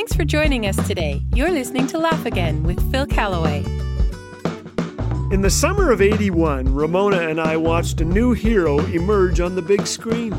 [0.00, 1.20] Thanks for joining us today.
[1.34, 3.62] You're listening to Laugh Again with Phil Callaway.
[5.30, 9.60] In the summer of 81, Ramona and I watched a new hero emerge on the
[9.60, 10.34] big screen.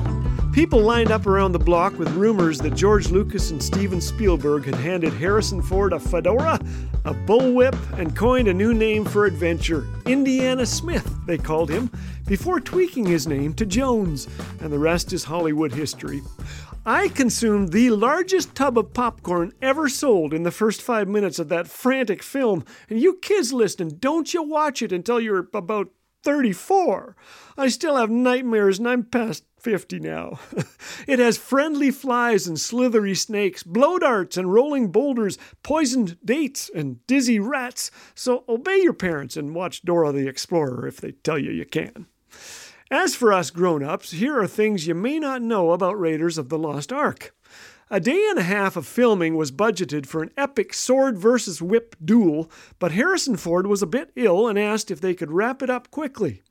[0.51, 4.73] People lined up around the block with rumors that George Lucas and Steven Spielberg had
[4.73, 6.59] handed Harrison Ford a fedora,
[7.05, 11.91] a bullwhip, and coined a new name for adventure Indiana Smith, they called him,
[12.25, 14.27] before tweaking his name to Jones,
[14.59, 16.23] and the rest is Hollywood history.
[16.85, 21.47] I consumed the largest tub of popcorn ever sold in the first five minutes of
[21.49, 25.89] that frantic film, and you kids listening, don't you watch it until you're about
[26.23, 27.15] 34.
[27.55, 30.39] I still have nightmares and I'm past 50 now.
[31.07, 37.05] it has friendly flies and slithery snakes, blow darts and rolling boulders, poisoned dates and
[37.05, 37.91] dizzy rats.
[38.15, 42.07] So obey your parents and watch Dora the Explorer if they tell you you can.
[42.91, 46.49] As for us grown ups, here are things you may not know about Raiders of
[46.49, 47.33] the Lost Ark.
[47.89, 51.95] A day and a half of filming was budgeted for an epic sword versus whip
[52.03, 55.69] duel, but Harrison Ford was a bit ill and asked if they could wrap it
[55.69, 56.41] up quickly.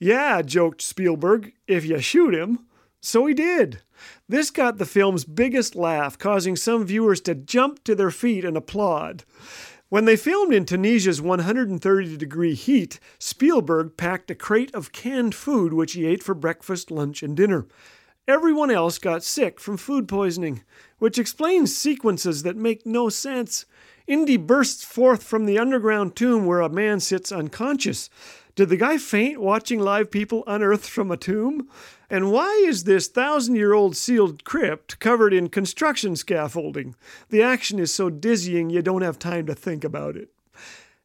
[0.00, 2.60] Yeah, joked Spielberg, if you shoot him.
[3.02, 3.82] So he did.
[4.26, 8.56] This got the film's biggest laugh, causing some viewers to jump to their feet and
[8.56, 9.24] applaud.
[9.92, 15.74] When they filmed in Tunisia's 130 degree heat, Spielberg packed a crate of canned food
[15.74, 17.66] which he ate for breakfast, lunch, and dinner.
[18.26, 20.62] Everyone else got sick from food poisoning,
[20.98, 23.66] which explains sequences that make no sense.
[24.06, 28.08] Indy bursts forth from the underground tomb where a man sits unconscious.
[28.54, 31.70] Did the guy faint watching live people unearthed from a tomb?
[32.10, 36.94] And why is this thousand year old sealed crypt covered in construction scaffolding?
[37.30, 40.28] The action is so dizzying you don't have time to think about it.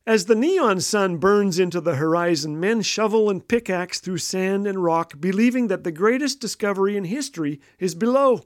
[0.05, 4.83] As the neon sun burns into the horizon, men shovel and pickaxe through sand and
[4.83, 8.43] rock, believing that the greatest discovery in history is below.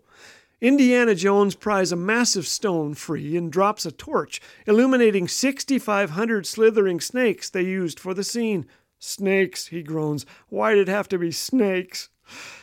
[0.62, 7.50] Indiana Jones pries a massive stone free and drops a torch, illuminating 6,500 slithering snakes
[7.50, 8.68] they used for the scene.
[9.04, 10.28] Snakes, he groans.
[10.50, 12.10] Why did it have to be snakes?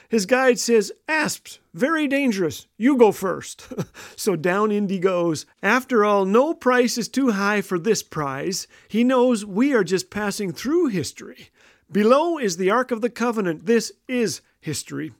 [0.08, 2.68] His guide says, Asps, very dangerous.
[2.76, 3.66] You go first.
[4.16, 5.46] so down Indy goes.
[5.62, 8.68] After all, no price is too high for this prize.
[8.86, 11.50] He knows we are just passing through history.
[11.90, 13.66] Below is the Ark of the Covenant.
[13.66, 15.12] This is history.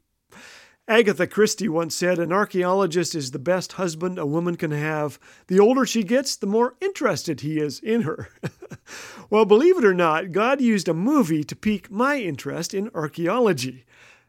[0.87, 5.19] Agatha Christie once said, An archaeologist is the best husband a woman can have.
[5.49, 8.31] The older she gets, the more interested he is in her.
[9.31, 13.85] well, believe it or not, God used a movie to pique my interest in archaeology.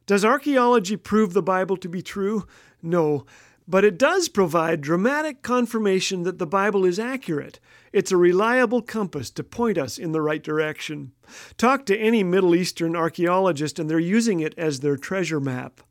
[0.06, 2.46] Does archaeology prove the Bible to be true?
[2.82, 3.26] No,
[3.68, 7.60] but it does provide dramatic confirmation that the Bible is accurate.
[7.94, 11.12] It's a reliable compass to point us in the right direction.
[11.56, 15.82] Talk to any Middle Eastern archaeologist, and they're using it as their treasure map.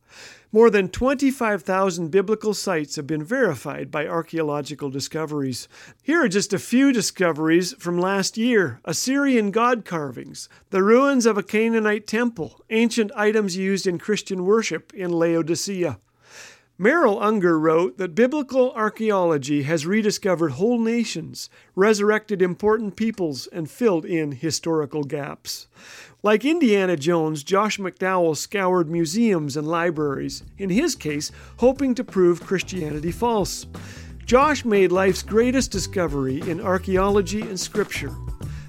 [0.51, 5.69] More than 25,000 biblical sites have been verified by archaeological discoveries.
[6.03, 11.37] Here are just a few discoveries from last year Assyrian god carvings, the ruins of
[11.37, 15.99] a Canaanite temple, ancient items used in Christian worship in Laodicea.
[16.81, 24.05] Merrill Unger wrote that biblical archaeology has rediscovered whole nations, resurrected important peoples, and filled
[24.05, 25.67] in historical gaps.
[26.23, 32.47] Like Indiana Jones, Josh McDowell scoured museums and libraries, in his case, hoping to prove
[32.47, 33.67] Christianity false.
[34.25, 38.15] Josh made life's greatest discovery in archaeology and scripture.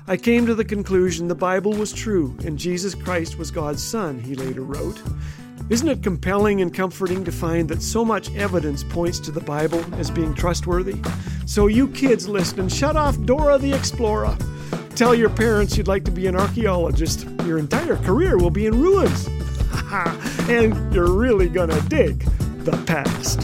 [0.08, 4.20] I came to the conclusion the Bible was true and Jesus Christ was God's Son,
[4.20, 5.00] he later wrote.
[5.70, 9.86] Isn't it compelling and comforting to find that so much evidence points to the Bible
[10.00, 11.00] as being trustworthy?
[11.46, 14.36] So, you kids listening, shut off Dora the Explorer.
[14.96, 17.28] Tell your parents you'd like to be an archaeologist.
[17.46, 19.28] Your entire career will be in ruins.
[20.50, 22.22] and you're really gonna dig
[22.64, 23.44] the past.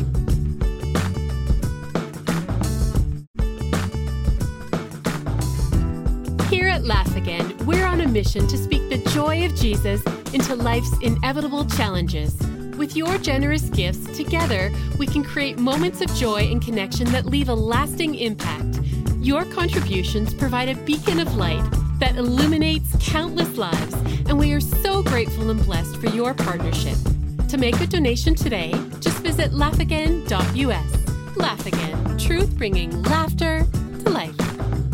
[6.50, 10.04] Here at Laugh Again, we're on a mission to speak the joy of Jesus
[10.36, 12.38] into life's inevitable challenges.
[12.78, 14.70] With your generous gifts, together
[15.00, 18.82] we can create moments of joy and connection that leave a lasting impact.
[19.22, 21.64] Your contributions provide a beacon of light
[22.00, 23.94] that illuminates countless lives,
[24.28, 26.98] and we are so grateful and blessed for your partnership.
[27.48, 31.38] To make a donation today, just visit laughagain.us.
[31.38, 33.66] Laugh Again, truth bringing laughter
[34.04, 34.85] to life.